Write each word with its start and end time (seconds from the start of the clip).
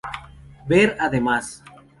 Ver 0.67 0.97
además 0.99 1.43